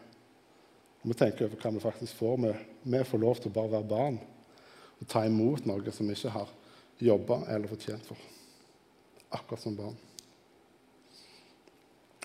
Vi 1.04 1.10
må 1.10 1.14
tenke 1.14 1.46
over 1.46 1.56
hva 1.56 1.72
vi 1.72 1.80
faktisk 1.80 2.16
får. 2.16 2.38
Vi, 2.38 2.54
vi 2.84 3.04
får 3.04 3.18
lov 3.18 3.36
til 3.36 3.52
å 3.52 3.54
bare 3.54 3.72
være 3.72 3.90
barn 3.90 4.20
og 5.02 5.08
ta 5.08 5.26
imot 5.26 5.66
noe 5.66 5.92
som 5.92 6.08
vi 6.08 6.14
ikke 6.18 6.34
har 6.34 6.50
jobba 7.02 7.44
eller 7.48 7.68
fortjent 7.68 8.06
for. 8.06 8.18
Akkurat 9.32 9.62
som 9.62 9.78
barn. 9.78 9.98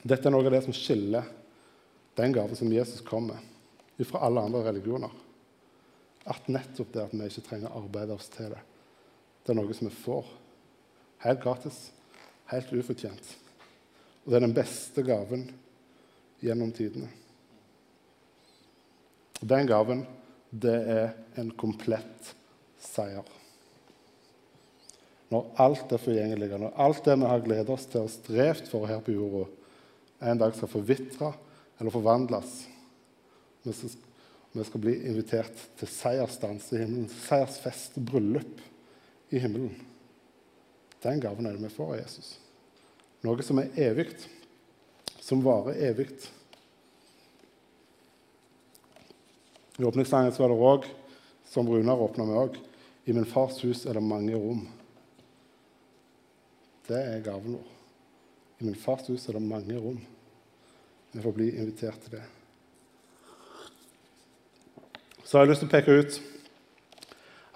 Dette 0.07 0.29
er 0.29 0.35
noe 0.35 0.47
av 0.47 0.55
det 0.55 0.63
som 0.63 0.75
skiller 0.77 1.27
den 2.17 2.35
gaven 2.35 2.57
som 2.57 2.71
Jesus 2.73 3.03
kom 3.05 3.27
med, 3.33 3.39
fra 4.07 4.23
alle 4.27 4.45
andre 4.47 4.63
religioner. 4.69 5.11
At 6.31 6.47
nettopp 6.51 6.93
det 6.95 7.05
at 7.05 7.15
vi 7.15 7.27
ikke 7.27 7.45
trenger 7.49 7.73
å 7.73 7.83
arbeide 7.83 8.15
oss 8.15 8.31
til 8.33 8.53
det, 8.53 8.63
det 9.43 9.53
er 9.53 9.59
noe 9.59 9.75
som 9.77 9.89
vi 9.89 9.95
får. 9.95 10.31
Helt 11.23 11.43
gratis, 11.43 11.79
helt 12.51 12.73
ufortjent. 12.75 13.33
Og 14.25 14.31
det 14.31 14.39
er 14.39 14.47
den 14.47 14.57
beste 14.57 15.05
gaven 15.07 15.47
gjennom 16.43 16.73
tidene. 16.75 17.11
Den 19.41 19.69
gaven, 19.69 20.07
det 20.51 20.77
er 20.97 21.13
en 21.39 21.51
komplett 21.59 22.33
seier. 22.83 23.27
Når 25.31 25.47
alt 25.63 25.93
er 25.93 26.03
forgjengelig, 26.03 26.51
når 26.55 26.75
alt 26.81 27.07
det 27.07 27.17
vi 27.19 27.31
har 27.31 27.45
gledet 27.45 27.73
oss 27.75 27.87
til 27.91 28.07
og 28.07 28.13
strevd 28.13 28.69
for 28.71 28.87
her 28.91 29.03
på 29.03 29.15
jorda, 29.15 29.47
en 30.20 30.38
dag 30.38 30.54
skal 30.56 30.70
forvitre 30.70 31.32
eller 31.78 31.90
forvandles, 31.90 32.66
Vi 34.56 34.64
skal 34.64 34.80
bli 34.80 34.94
invitert 35.04 35.58
til 35.76 35.88
seiersdans 35.90 36.70
i 36.73 36.78
himmelen, 36.80 37.08
seiersfest, 37.11 37.99
bryllup 38.00 38.62
i 39.28 39.40
himmelen. 39.42 39.75
Den 41.02 41.20
gaven 41.20 41.44
er 41.44 41.58
det 41.58 41.66
vi 41.66 41.75
får 41.75 41.90
av 41.92 41.99
Jesus. 41.99 42.30
Noe 43.26 43.44
som 43.44 43.61
er 43.61 43.76
evig, 43.88 44.06
som 45.20 45.44
varer 45.44 45.76
evig. 45.90 46.08
I 49.76 49.85
åpningssangen 49.85 50.32
var 50.38 50.54
det 50.54 50.58
òg, 50.73 50.88
som 51.50 51.68
Runar 51.68 52.00
åpna 52.00 52.25
med 52.25 52.40
òg, 52.46 52.61
i 53.04 53.12
min 53.12 53.28
fars 53.28 53.61
hus 53.66 53.85
er 53.85 53.99
det 53.99 54.08
mange 54.08 54.38
rom. 54.40 54.64
Det 56.88 57.02
er 57.02 57.25
gaven 57.26 57.58
vår. 57.58 57.75
I 58.61 58.65
min 58.65 58.79
fars 58.79 59.09
hus 59.11 59.29
er 59.29 59.37
det 59.37 59.43
mange 59.45 59.77
rom. 59.79 59.99
Vi 61.13 61.23
får 61.23 61.35
bli 61.37 61.51
invitert 61.57 62.01
til 62.05 62.17
det. 62.17 62.23
Så 65.25 65.37
har 65.37 65.45
jeg 65.45 65.53
lyst 65.53 65.65
til 65.65 65.69
å 65.69 65.75
peke 65.75 65.97
ut 66.01 66.19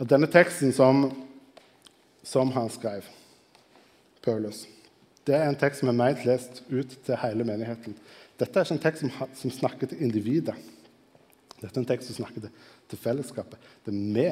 at 0.01 0.09
denne 0.11 0.29
teksten 0.33 0.73
som, 0.75 1.05
som 2.27 2.51
han 2.57 2.71
skrev, 2.73 3.07
Paulus, 4.25 4.65
det 5.29 5.37
er 5.37 5.47
en 5.47 5.59
tekst 5.59 5.83
som 5.83 5.93
er 5.93 5.97
ment 5.97 6.25
lest 6.27 6.63
ut 6.69 6.97
til 7.07 7.21
hele 7.23 7.45
menigheten. 7.47 7.95
Dette 8.41 8.57
er 8.57 8.67
ikke 8.67 8.77
en 8.77 8.83
tekst 8.83 9.05
som, 9.05 9.13
som 9.37 9.53
snakker 9.55 9.91
til 9.91 10.03
individet. 10.03 10.57
Dette 11.61 11.71
er 11.75 11.83
en 11.83 11.89
tekst 11.89 12.11
som 12.11 12.23
snakker 12.23 12.47
til, 12.47 12.67
til 12.91 13.01
fellesskapet. 13.01 13.61
Det 13.85 13.93
er 13.93 14.01
vi 14.17 14.27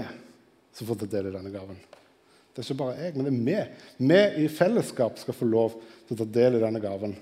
som 0.75 0.89
får 0.89 1.03
ta 1.03 1.11
del 1.13 1.29
i 1.31 1.35
denne 1.37 1.53
gaven. 1.53 1.79
Det 2.59 2.65
er 2.65 2.73
ikke 2.73 2.81
bare 2.81 2.95
jeg, 2.99 3.15
men 3.15 3.27
det 3.29 3.31
er 3.31 3.43
vi. 3.47 4.07
Vi 4.11 4.43
i 4.43 4.47
fellesskap 4.51 5.19
skal 5.23 5.37
få 5.39 5.47
lov 5.47 5.77
til 6.09 6.17
å 6.17 6.19
ta 6.19 6.25
del 6.35 6.57
i 6.59 6.63
denne 6.65 6.81
gaven. 6.83 7.13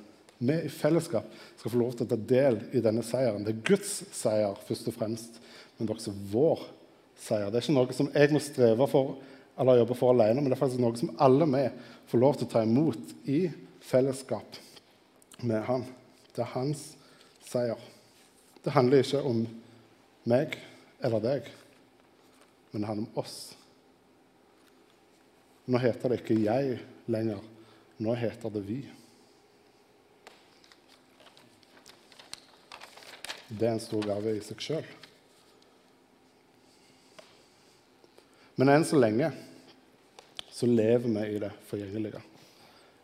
Vi 0.41 0.55
i 0.65 0.71
fellesskap 0.73 1.27
skal 1.59 1.73
få 1.75 1.81
lov 1.83 1.91
til 1.93 2.07
å 2.07 2.09
ta 2.09 2.17
del 2.31 2.57
i 2.73 2.81
denne 2.81 3.05
seieren. 3.05 3.45
Det 3.45 3.53
er 3.53 3.67
Guds 3.69 3.91
seier 4.17 4.57
først 4.65 4.89
og 4.89 4.97
fremst, 4.97 5.37
men 5.77 5.85
det 5.85 5.93
er 5.93 6.01
også 6.01 6.15
vår 6.33 6.63
seier. 7.21 7.51
Det 7.53 7.61
er 7.61 7.67
ikke 7.67 7.75
noe 7.77 7.97
som 7.99 8.09
jeg 8.15 8.33
må 8.33 8.41
streve 8.41 8.87
for 8.89 9.13
eller 9.61 9.83
jobbe 9.83 9.99
for 10.01 10.15
alene, 10.15 10.41
men 10.41 10.49
det 10.49 10.57
er 10.57 10.63
faktisk 10.63 10.81
noe 10.81 10.97
som 11.03 11.13
alle 11.29 11.51
vi 11.53 11.63
får 12.09 12.25
lov 12.25 12.41
til 12.41 12.49
å 12.49 12.53
ta 12.55 12.65
imot 12.65 13.13
i 13.29 13.43
fellesskap 13.85 14.57
med 15.45 15.69
Han. 15.69 15.85
Det 16.33 16.47
er 16.47 16.53
hans 16.57 16.87
seier. 17.45 17.85
Det 18.65 18.73
handler 18.73 19.05
ikke 19.05 19.21
om 19.21 19.45
meg 20.25 20.57
eller 21.05 21.29
deg, 21.29 21.53
men 22.73 22.81
det 22.81 22.89
handler 22.89 23.05
om 23.05 23.23
oss. 23.25 23.39
Nå 25.67 25.79
heter 25.79 26.09
det 26.09 26.21
ikke 26.21 26.39
'jeg' 26.39 26.79
lenger. 27.07 27.43
Nå 27.99 28.15
heter 28.15 28.51
det 28.51 28.63
'vi'. 28.63 28.91
Det 33.49 33.69
er 33.69 33.73
en 33.73 33.81
stor 33.81 34.03
gave 34.07 34.37
i 34.37 34.41
seg 34.41 34.61
sjøl. 34.61 34.87
Men 38.57 38.73
enn 38.73 38.85
så 38.85 38.99
lenge 38.99 39.31
så 40.51 40.67
lever 40.67 41.09
vi 41.09 41.37
i 41.37 41.39
det 41.39 41.53
forgjengelige. 41.69 42.23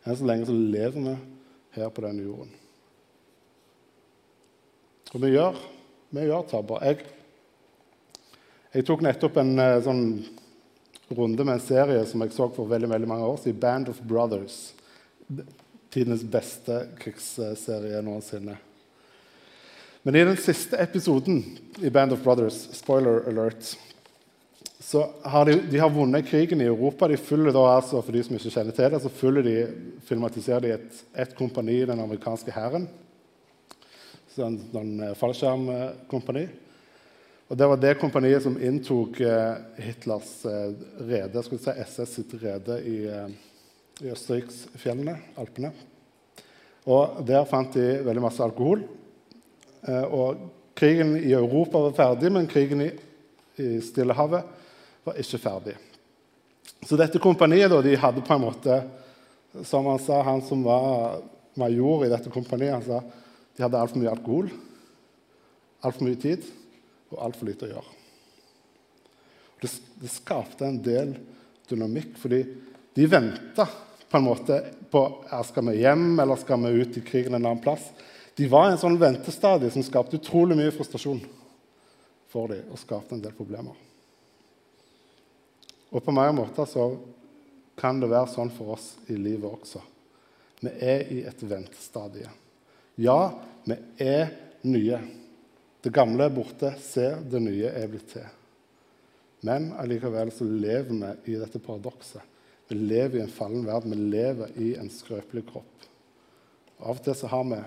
Enn 0.03 0.17
så 0.17 0.25
lenge 0.25 0.45
så 0.49 0.55
lever 0.57 0.99
vi 0.99 1.15
her 1.77 1.89
på 1.89 2.01
denne 2.01 2.25
jorden. 2.25 2.51
Og 5.13 5.21
vi 5.21 5.29
gjør, 5.35 5.59
vi 6.09 6.25
gjør 6.25 6.47
tabber. 6.49 6.81
Jeg, 6.89 7.05
jeg, 8.73 8.85
tok 8.87 9.05
nettopp 9.05 9.37
en 9.37 9.53
eh, 9.61 9.81
sånn 9.85 10.05
runde 11.15 11.43
med 11.43 11.57
en 11.57 11.63
serie 11.63 12.05
som 12.05 12.21
jeg 12.21 12.33
så 12.35 12.49
for 12.53 12.69
veldig, 12.69 12.89
veldig 12.89 13.07
mange 13.09 13.25
år 13.25 13.37
siden, 13.43 13.59
'Band 13.59 13.89
of 13.89 14.01
Brothers'. 14.01 14.73
Tidenes 15.93 16.23
beste 16.23 16.87
krigsserie 16.99 18.01
noensinne. 18.01 18.57
Men 20.03 20.15
i 20.15 20.23
den 20.25 20.37
siste 20.37 20.77
episoden 20.77 21.43
i 21.79 21.89
Band 21.89 22.11
of 22.11 22.23
Brothers, 22.23 22.57
spoiler 22.75 23.27
alert, 23.29 23.77
så 24.83 25.05
har 25.23 25.45
de, 25.45 25.53
de, 25.71 25.79
har 25.79 25.89
vunnet 25.89 26.27
krigen 26.27 26.61
i 26.61 26.67
Europa. 26.67 27.07
De 27.07 27.17
følger 27.17 27.53
da, 27.55 27.61
altså, 27.77 28.01
for 28.01 28.11
de 28.11 28.23
som 28.23 28.35
ikke 28.35 28.51
kjenner 28.51 28.75
til 28.75 28.91
det, 28.91 28.99
så 28.99 29.09
følger 29.09 29.45
de, 29.45 29.55
filmatiserer 30.03 30.65
de 30.65 30.73
et, 30.75 30.99
et 31.23 31.35
kompani 31.37 31.77
i 31.79 31.87
den 31.87 32.03
amerikanske 32.03 32.51
hæren. 32.51 32.89
En, 34.35 34.59
en 34.75 34.91
eh, 34.99 35.15
fallskjermkompani. 35.15 36.47
Og 37.53 37.57
Det 37.57 37.67
var 37.69 37.77
det 37.77 37.99
kompaniet 38.01 38.41
som 38.41 38.55
inntok 38.57 39.19
eh, 39.21 39.57
Hitlers 39.85 40.29
eh, 40.49 40.71
rede, 41.05 41.41
skulle 41.45 41.61
si 41.61 41.73
SS 41.83 42.13
sitt 42.15 42.31
rede 42.41 42.79
i, 42.81 42.95
eh, 43.05 43.27
i 44.01 44.09
Østerriksfjellene, 44.09 45.13
Alpene. 45.37 45.69
Og 46.89 47.19
Der 47.27 47.45
fant 47.45 47.77
de 47.77 47.83
veldig 48.07 48.23
masse 48.23 48.41
alkohol. 48.41 48.81
Og 49.85 50.41
Krigen 50.73 51.13
i 51.19 51.35
Europa 51.37 51.77
var 51.83 51.93
ferdig, 51.93 52.31
men 52.33 52.49
krigen 52.49 52.81
i, 52.81 52.89
i 53.61 53.69
Stillehavet 53.85 54.49
var 55.05 55.21
ikke 55.21 55.41
ferdig. 55.43 55.77
Så 56.89 56.97
dette 56.97 57.21
kompaniet 57.21 57.69
da, 57.69 57.83
de 57.85 57.93
hadde 58.01 58.25
på 58.25 58.33
en 58.33 58.43
måte 58.47 58.79
Som 59.61 59.85
han 59.85 60.01
sa, 60.01 60.23
han 60.25 60.41
som 60.41 60.65
var 60.65 61.21
major 61.61 62.07
i 62.07 62.09
dette 62.09 62.33
kompaniet, 62.33 62.73
han 62.73 62.83
sa 62.87 63.03
de 63.53 63.61
hadde 63.61 63.77
altfor 63.77 64.01
mye 64.01 64.09
alkohol, 64.09 64.47
altfor 65.85 66.09
mye 66.09 66.17
tid 66.17 66.47
og 67.13 67.21
altfor 67.27 67.49
lite 67.49 67.67
å 67.67 67.71
gjøre. 67.73 67.99
Det, 69.61 69.69
det 70.01 70.11
skapte 70.11 70.67
en 70.67 70.81
del 70.83 71.15
dynamikk, 71.69 72.17
fordi 72.19 72.43
de 72.93 73.07
venta 73.09 73.67
på 74.09 74.19
en 74.19 74.25
måte 74.27 74.59
på 74.93 75.03
er 75.25 75.45
skal 75.47 75.65
vi 75.71 75.79
hjem 75.79 76.19
eller 76.19 76.37
skal 76.37 76.61
vi 76.65 76.83
ut 76.83 76.97
i 76.99 77.05
krigen 77.05 77.33
en 77.33 77.45
annen 77.45 77.63
plass. 77.63 77.87
De 78.37 78.45
var 78.49 78.67
i 78.67 78.75
en 78.75 78.81
sånn 78.81 78.99
ventestadie 79.01 79.71
som 79.73 79.85
skapte 79.85 80.19
utrolig 80.19 80.57
mye 80.57 80.73
frustrasjon 80.73 81.21
for 82.33 82.51
dem 82.53 82.69
og 82.69 82.81
skapte 82.81 83.15
en 83.15 83.23
del 83.23 83.33
problemer. 83.37 83.73
Og 85.93 86.01
på 86.01 86.13
mange 86.13 86.35
måter 86.37 86.69
så 86.69 86.91
kan 87.77 87.99
det 88.01 88.09
være 88.11 88.31
sånn 88.33 88.53
for 88.53 88.75
oss 88.75 88.93
i 89.09 89.17
livet 89.17 89.49
også. 89.49 89.81
Vi 90.63 90.71
er 90.81 91.09
i 91.13 91.19
et 91.27 91.41
ventestadie. 91.45 92.29
Ja, 93.01 93.33
vi 93.65 93.77
er 94.01 94.29
nye. 94.65 94.99
Det 95.83 95.91
gamle 95.91 96.29
er 96.29 96.31
borte. 96.31 96.69
Se, 96.79 97.09
det 97.27 97.41
nye 97.43 97.67
er 97.67 97.89
blitt 97.91 98.13
til. 98.13 98.27
Men 99.43 99.73
allikevel 99.75 100.31
så 100.31 100.47
lever 100.47 100.93
vi 101.25 101.33
i 101.33 101.39
dette 101.41 101.59
paradokset. 101.59 102.23
Vi 102.71 102.77
lever 102.79 103.19
i 103.19 103.23
en 103.25 103.33
fallen 103.33 103.65
verden. 103.67 103.91
Vi 103.91 104.13
lever 104.13 104.53
i 104.63 104.69
en 104.79 104.87
skrøpelig 104.89 105.43
kropp. 105.49 105.87
Av 106.79 106.95
og 106.95 107.03
til 107.03 107.17
så 107.19 107.27
har 107.31 107.43
vi 107.49 107.59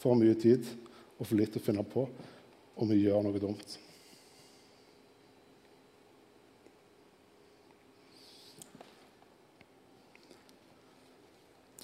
for 0.00 0.16
mye 0.18 0.36
tid 0.40 0.64
og 1.18 1.26
for 1.26 1.36
lite 1.38 1.60
å 1.60 1.64
finne 1.64 1.84
på, 1.86 2.06
og 2.74 2.88
vi 2.90 3.02
gjør 3.04 3.22
noe 3.26 3.40
dumt. 3.40 3.76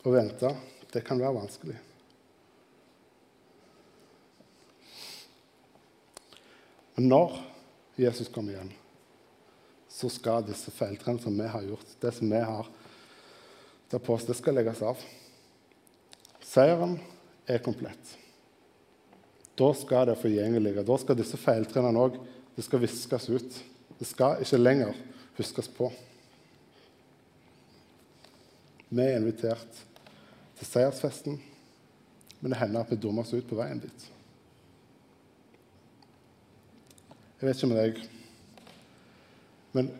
Å 0.03 0.15
vente, 0.15 0.55
det 0.95 1.05
kan 1.05 1.21
være 1.21 1.37
vanskelig. 1.37 1.77
Men 6.99 7.13
når 7.13 7.37
Jesus 7.95 8.27
kommer 8.35 8.57
igjen, 8.57 8.73
så 9.87 10.09
skal 10.11 10.43
disse 10.43 10.73
feiltrendene 10.75 11.23
som 11.23 11.37
vi 11.39 11.47
har 11.47 11.63
gjort, 11.63 11.93
det 12.03 12.11
som 12.17 12.33
vi 12.33 12.41
har 12.43 12.67
tatt 13.87 14.03
på 14.03 14.17
oss, 14.17 14.27
det 14.27 14.35
skal 14.35 14.59
legges 14.59 14.83
av. 14.83 14.99
Seieren 16.43 16.97
er 17.47 17.63
komplett. 17.63 18.17
Da 19.55 19.71
skal 19.79 20.11
det 20.11 20.19
forgjengelige. 20.19 20.83
Da 20.91 20.99
skal 20.99 21.21
disse 21.23 21.39
feiltrendene 21.39 22.03
òg 22.03 22.19
viskes 22.59 23.31
ut. 23.31 23.63
Det 24.03 24.11
skal 24.11 24.43
ikke 24.43 24.59
lenger 24.59 24.99
huskes 25.39 25.71
på. 25.79 25.93
Vi 28.91 29.07
er 29.07 29.21
invitert 29.23 29.85
til 30.59 30.75
seiersfesten, 30.75 31.39
men 32.41 32.51
det 32.51 32.59
hender 32.59 32.83
at 32.83 32.91
vi 32.91 32.99
dummer 32.99 33.23
oss 33.23 33.39
ut 33.39 33.47
på 33.47 33.63
veien 33.63 33.87
dit. 33.87 34.11
Jeg 37.39 37.47
vet 37.47 37.59
ikke 37.59 37.71
med 37.71 37.79
deg, 37.79 37.99
men 39.77 39.91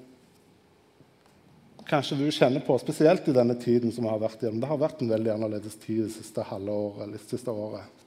kanskje 1.89 2.17
du 2.19 2.25
kjenner 2.35 2.65
på, 2.67 2.75
spesielt 2.83 3.29
i 3.31 3.35
denne 3.37 3.55
tiden 3.63 3.93
som 3.95 4.05
vi 4.05 4.11
har 4.11 4.19
vært 4.21 4.43
igjennom 4.43 4.65
Det 4.65 4.71
har 4.73 4.81
vært 4.81 5.05
en 5.05 5.13
veldig 5.13 5.31
annerledes 5.37 5.79
tid 5.81 6.03
det 6.09 6.17
siste 6.17 6.45
halve 6.49 6.75
året, 6.75 7.05
eller 7.05 7.21
det 7.21 7.31
siste 7.31 7.55
året. 7.55 8.03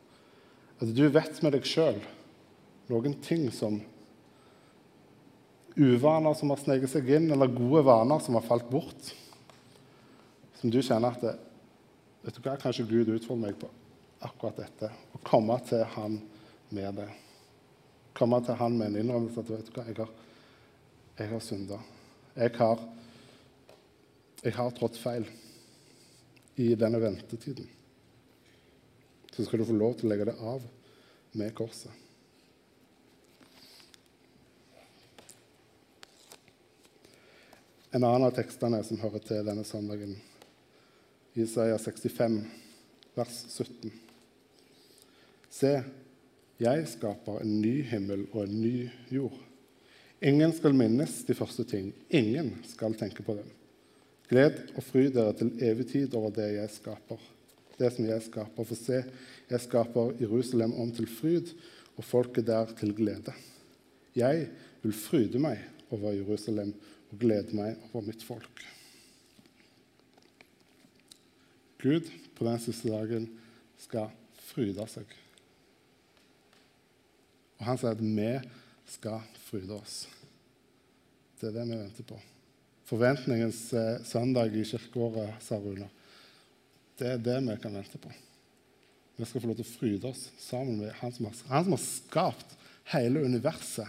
At 0.81 0.91
du 0.97 1.05
vet 1.13 1.39
med 1.45 1.55
deg 1.55 1.69
sjøl 1.69 2.01
noen 2.91 3.15
ting 3.23 3.47
som 3.55 3.79
Uvaner 5.79 6.35
som 6.35 6.51
har 6.51 6.59
sneket 6.59 6.91
seg 6.91 7.07
inn, 7.15 7.29
eller 7.31 7.47
gode 7.47 7.85
vaner 7.87 8.19
som 8.19 8.35
har 8.35 8.43
falt 8.43 8.67
bort. 8.67 9.13
Som 10.59 10.73
du 10.73 10.81
kjenner 10.83 11.15
at 11.15 11.23
det, 11.23 11.37
Vet 12.21 12.35
du 12.37 12.43
hva, 12.43 12.57
Kanskje 12.59 12.83
Gud 12.85 13.07
utfordrer 13.09 13.47
meg 13.47 13.55
på 13.57 13.69
akkurat 14.21 14.59
dette. 14.61 14.91
Å 14.91 15.21
komme 15.25 15.55
til 15.65 15.81
Han 15.95 16.19
med 16.75 16.99
det 16.99 17.07
komme 18.17 18.41
til 18.45 18.57
han 18.59 18.77
med 18.77 18.91
en 18.91 18.99
innrømmelse 19.03 19.43
at 19.43 19.51
vet 19.51 19.69
du 19.69 19.75
hva, 19.75 19.85
jeg 19.87 19.97
har, 20.01 20.11
jeg 21.19 21.31
har 21.31 21.43
synda. 21.45 21.79
Jeg 22.35 22.55
har, 22.57 22.83
har 24.57 24.75
trådt 24.77 24.99
feil 24.99 25.27
i 26.61 26.73
denne 26.75 27.01
ventetiden. 27.01 27.67
Så 29.31 29.45
skal 29.45 29.61
du 29.61 29.67
få 29.67 29.75
lov 29.77 29.97
til 29.97 30.09
å 30.09 30.13
legge 30.13 30.27
det 30.27 30.37
av 30.43 30.63
med 31.39 31.53
korset. 31.55 31.91
En 37.91 38.05
annen 38.07 38.29
av 38.29 38.35
tekstene 38.35 38.79
som 38.87 38.99
hører 39.01 39.23
til 39.23 39.43
denne 39.43 39.65
søndagen, 39.67 40.13
Isaiah 41.35 41.79
65, 41.79 42.37
vers 43.15 43.39
17. 43.51 43.91
Se, 45.51 45.73
jeg 46.61 46.85
skaper 46.91 47.41
en 47.41 47.55
ny 47.61 47.81
himmel 47.89 48.27
og 48.31 48.45
en 48.45 48.59
ny 48.61 48.75
jord. 49.09 49.37
Ingen 50.21 50.53
skal 50.53 50.75
minnes 50.77 51.15
de 51.25 51.33
første 51.33 51.65
ting. 51.65 51.89
Ingen 52.13 52.53
skal 52.69 52.93
tenke 52.97 53.25
på 53.25 53.33
dem. 53.39 53.47
Gled 54.29 54.59
og 54.77 54.83
fry 54.85 55.07
dere 55.11 55.33
til 55.39 55.49
evig 55.65 55.87
tid 55.89 56.13
over 56.15 56.33
det 56.35 56.51
jeg 56.53 56.73
skaper. 56.75 57.21
Det 57.79 57.89
som 57.95 58.05
jeg 58.05 58.23
skaper. 58.27 58.67
For 58.67 58.77
se, 58.77 59.01
jeg 59.49 59.63
skaper 59.65 60.13
Jerusalem 60.21 60.75
om 60.77 60.91
til 60.93 61.09
fryd, 61.09 61.49
og 61.97 62.05
folket 62.07 62.47
der 62.47 62.69
til 62.79 62.93
glede. 62.95 63.33
Jeg 64.15 64.47
vil 64.81 64.93
fryde 64.95 65.41
meg 65.41 65.59
over 65.91 66.13
Jerusalem 66.15 66.71
og 67.11 67.19
glede 67.19 67.57
meg 67.57 67.81
over 67.91 68.05
mitt 68.05 68.23
folk. 68.23 68.63
Gud 71.81 72.07
på 72.37 72.45
den 72.45 72.61
siste 72.61 72.93
dagen 72.93 73.27
skal 73.81 74.13
fryde 74.51 74.85
seg. 74.89 75.09
Og 77.61 77.67
han 77.67 77.77
sier 77.77 77.93
at 77.93 78.01
vi 78.01 78.31
skal 78.89 79.21
fryde 79.45 79.77
oss. 79.77 80.07
Det 81.37 81.51
er 81.51 81.59
det 81.59 81.65
vi 81.69 81.77
venter 81.77 82.07
på. 82.09 82.17
Forventningens 82.89 83.59
eh, 83.77 84.01
søndag 84.03 84.49
i 84.57 84.65
kirkeåret, 84.67 85.37
sa 85.45 85.59
Rune. 85.61 85.87
Det 86.97 87.13
er 87.13 87.21
det 87.21 87.37
vi 87.45 87.57
kan 87.61 87.77
vente 87.77 88.01
på. 88.01 88.09
Vi 89.15 89.27
skal 89.29 89.43
få 89.43 89.51
lov 89.51 89.59
til 89.59 89.67
å 89.67 89.75
fryde 89.75 90.09
oss 90.09 90.25
sammen 90.41 90.81
med 90.81 90.95
han 90.97 91.13
som 91.13 91.29
har, 91.29 91.37
han 91.53 91.67
som 91.67 91.75
har 91.77 91.83
skapt 91.85 92.57
hele 92.95 93.21
universet. 93.21 93.87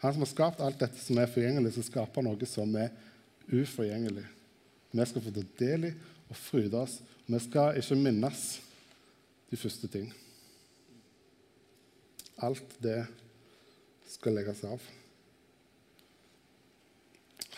Han 0.00 0.16
som 0.16 0.24
har 0.24 0.32
skapt 0.32 0.64
alt 0.64 0.80
dette 0.80 1.04
som 1.04 1.20
er 1.20 1.28
forgjengelig, 1.28 1.74
som 1.76 1.84
skaper 1.84 2.24
noe 2.24 2.48
som 2.48 2.72
er 2.80 2.88
uforgjengelig. 3.52 4.24
Vi 4.90 5.06
skal 5.06 5.26
få 5.26 5.34
ta 5.36 5.44
del 5.60 5.90
i 5.90 5.92
og 6.30 6.38
fryde 6.38 6.80
oss. 6.80 6.96
Vi 7.28 7.44
skal 7.44 7.76
ikke 7.78 8.00
minnes 8.00 8.44
de 9.52 9.60
første 9.60 9.92
ting. 9.92 10.08
Alt 12.46 12.76
det 12.80 13.04
skal 14.08 14.36
legges 14.38 14.62
av. 14.64 14.82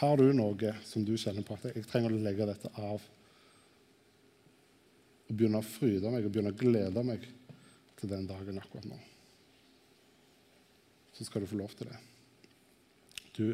Har 0.03 0.17
du 0.19 0.33
noe 0.35 0.73
som 0.83 1.05
du 1.07 1.15
kjenner 1.15 1.45
på 1.47 1.55
at 1.55 1.69
jeg 1.71 1.87
trenger 1.87 2.11
å 2.11 2.23
legge 2.25 2.49
dette 2.49 2.71
av? 2.75 3.03
Og 5.29 5.37
begynne 5.37 5.61
å 5.63 5.67
fryde 5.67 6.11
meg 6.11 6.27
og 6.27 6.35
begynne 6.35 6.51
å 6.51 6.59
glede 6.59 7.05
meg 7.07 7.29
til 8.01 8.11
den 8.11 8.27
dagen 8.27 8.59
akkurat 8.59 8.89
nå. 8.91 8.99
Så 11.15 11.29
skal 11.29 11.45
du 11.45 11.51
få 11.53 11.61
lov 11.61 11.77
til 11.79 11.93
det. 11.93 12.01
Du, 13.37 13.47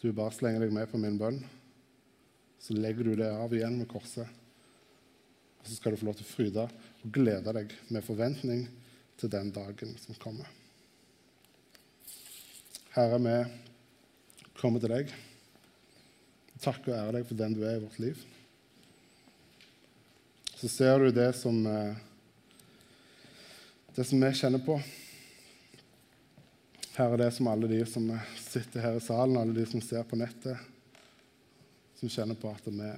du 0.00 0.08
bare 0.16 0.32
slenger 0.34 0.64
deg 0.64 0.72
med 0.72 0.88
på 0.90 1.00
min 1.02 1.18
bønn. 1.20 1.42
Så 2.64 2.72
legger 2.78 3.04
du 3.04 3.18
det 3.20 3.28
av 3.28 3.52
igjen 3.52 3.76
med 3.82 3.90
korset. 3.90 4.24
Og 5.60 5.68
så 5.68 5.76
skal 5.76 5.92
du 5.92 6.00
få 6.00 6.08
lov 6.08 6.16
til 6.16 6.24
å 6.24 6.32
fryde 6.32 6.64
og 6.64 7.12
glede 7.12 7.52
deg 7.58 7.76
med 7.92 8.06
forventning 8.06 8.64
til 9.20 9.30
den 9.32 9.50
dagen 9.54 9.94
som 10.02 10.16
kommer. 10.20 10.48
Herre, 12.94 13.18
vi 13.18 13.36
kommer 14.58 14.82
til 14.82 14.92
deg. 14.94 15.12
Takk 16.62 16.86
og 16.88 16.94
ære 16.96 17.14
deg 17.18 17.24
for 17.28 17.38
den 17.38 17.56
du 17.56 17.64
er 17.66 17.78
i 17.78 17.82
vårt 17.82 17.98
liv. 18.02 18.20
Så 20.54 20.70
ser 20.70 21.02
du 21.02 21.10
det 21.10 21.32
som, 21.36 21.58
eh, 21.66 21.96
det 23.96 24.06
som 24.06 24.20
vi 24.20 24.30
kjenner 24.32 24.62
på. 24.64 24.78
Her 26.94 27.12
er 27.12 27.16
det 27.24 27.32
som 27.34 27.48
alle 27.50 27.68
de 27.68 27.82
som 27.90 28.06
sitter 28.38 28.80
her 28.80 28.96
i 28.96 29.02
salen, 29.02 29.36
alle 29.36 29.52
de 29.52 29.66
som 29.66 29.82
ser 29.82 30.06
på 30.06 30.16
nettet, 30.16 30.56
som 31.98 32.08
kjenner 32.08 32.38
på 32.38 32.54
at 32.54 32.70
vi, 32.70 32.92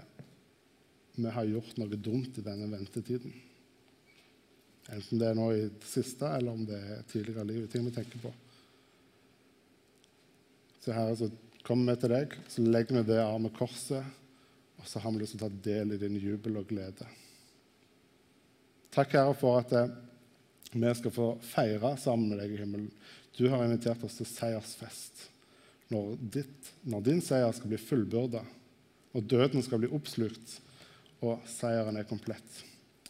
vi 1.17 1.33
har 1.33 1.49
gjort 1.49 1.79
noe 1.81 1.97
dumt 1.97 2.37
i 2.37 2.45
denne 2.45 2.69
ventetiden. 2.69 3.33
Enten 4.95 5.19
det 5.19 5.31
er 5.31 5.39
nå 5.39 5.49
i 5.55 5.65
det 5.67 5.89
siste, 5.89 6.29
eller 6.31 6.55
om 6.55 6.63
det 6.67 6.79
er 6.79 7.07
tidligere 7.11 7.43
i 7.43 7.51
livet. 7.51 7.71
Ting 7.73 7.87
vi 7.89 7.95
tenker 7.95 8.23
på. 8.23 8.31
Så 10.85 10.95
Herre, 10.95 11.17
så 11.19 11.31
kommer 11.67 11.95
vi 11.97 12.03
til 12.03 12.13
deg, 12.15 12.35
så 12.47 12.63
legger 12.63 13.01
vi 13.01 13.09
det 13.09 13.19
av 13.19 13.41
med 13.43 13.55
korset, 13.57 14.05
og 14.79 14.87
så 14.87 15.03
har 15.03 15.15
vi 15.15 15.25
lyst 15.25 15.35
til 15.35 15.43
å 15.43 15.49
ta 15.49 15.63
del 15.65 15.97
i 15.97 15.99
din 15.99 16.19
jubel 16.23 16.61
og 16.61 16.69
glede. 16.71 17.09
Takk, 18.95 19.17
Herre, 19.17 19.35
for 19.37 19.59
at 19.59 19.75
eh, 19.75 19.97
vi 20.77 20.93
skal 21.01 21.15
få 21.15 21.31
feire 21.43 21.97
sammen 21.99 22.31
med 22.31 22.39
deg 22.43 22.55
i 22.55 22.61
himmelen. 22.61 22.93
Du 23.37 23.49
har 23.51 23.65
invitert 23.65 24.05
oss 24.07 24.21
til 24.21 24.29
seiersfest. 24.31 25.27
Når, 25.91 26.15
ditt, 26.39 26.71
når 26.87 27.03
din 27.07 27.21
seier 27.23 27.51
skal 27.55 27.73
bli 27.73 27.81
fullbyrda, 27.83 28.45
og 29.17 29.27
døden 29.27 29.63
skal 29.65 29.83
bli 29.83 29.91
oppslukt, 29.97 30.57
og 31.25 31.43
seieren 31.51 31.99
er 31.99 32.09
komplett. 32.09 32.63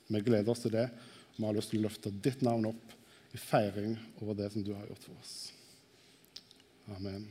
Vi 0.08 0.22
gleder 0.24 0.52
oss 0.52 0.64
til 0.64 0.74
det. 0.74 0.88
Vi 1.36 1.44
har 1.44 1.56
lyst 1.56 1.72
til 1.72 1.82
å 1.82 1.86
løfte 1.88 2.12
ditt 2.24 2.42
navn 2.44 2.70
opp 2.72 2.94
i 3.36 3.40
feiring 3.40 3.96
over 4.22 4.38
det 4.38 4.50
som 4.52 4.64
du 4.64 4.72
har 4.72 4.86
gjort 4.88 5.04
for 5.04 5.18
oss. 5.20 5.34
Amen. 6.96 7.26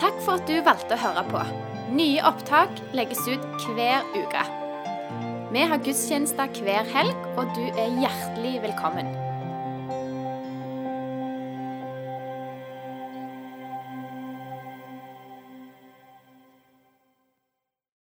Takk 0.00 0.22
for 0.24 0.40
at 0.40 0.48
du 0.48 0.56
valgte 0.64 0.96
å 0.96 1.02
høre 1.04 1.26
på. 1.28 1.44
Nye 1.94 2.24
opptak 2.26 2.80
legges 2.96 3.22
ut 3.28 3.66
hver 3.76 4.06
uke. 4.16 4.44
Vi 5.50 5.64
har 5.66 5.82
gudstjenester 5.82 6.62
hver 6.62 6.86
helg, 6.94 7.26
og 7.36 7.50
du 7.58 7.66
er 7.74 7.98
hjertelig 8.00 8.60
velkommen. 8.68 9.19